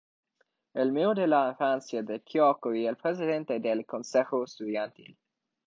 [0.73, 5.15] El amigo de la infancia de Kyōko y el presidente del Consejo Estudiantil.